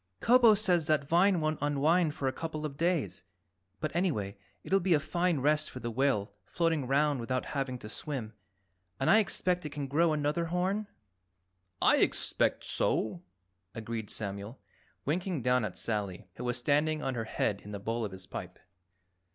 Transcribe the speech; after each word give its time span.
"Kobo 0.19 0.55
says 0.55 0.87
that 0.87 1.07
vine 1.07 1.39
won't 1.41 1.59
unwind 1.61 2.15
for 2.15 2.27
a 2.27 2.33
couple 2.33 2.65
of 2.65 2.75
days, 2.75 3.23
but 3.79 3.95
anyway 3.95 4.35
it'll 4.63 4.79
be 4.79 4.95
a 4.95 4.99
fine 4.99 5.41
rest 5.41 5.69
for 5.69 5.79
the 5.79 5.91
whale 5.91 6.33
floating 6.43 6.85
around 6.85 7.19
without 7.19 7.45
having 7.53 7.77
to 7.77 7.87
swim. 7.87 8.33
And 8.99 9.11
I 9.11 9.19
expect 9.19 9.63
it 9.63 9.69
can 9.69 9.85
grow 9.85 10.11
another 10.11 10.45
horn?" 10.45 10.87
"I 11.83 11.97
expect 11.97 12.63
so," 12.63 13.21
agreed 13.75 14.09
Samuel, 14.09 14.59
winking 15.05 15.43
down 15.43 15.63
at 15.63 15.77
Sally, 15.77 16.25
who 16.33 16.45
was 16.45 16.57
standing 16.57 17.03
on 17.03 17.13
her 17.13 17.25
head 17.25 17.61
in 17.61 17.71
the 17.71 17.79
bowl 17.79 18.03
of 18.03 18.11
his 18.11 18.25
pipe. 18.25 18.57